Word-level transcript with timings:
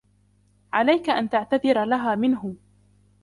عليك 0.73 1.09
أن 1.09 1.29
تعتذر 1.29 1.85
لها 1.85 2.15
منه. 2.15 2.55